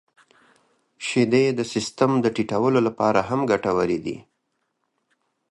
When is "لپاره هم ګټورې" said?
2.87-3.99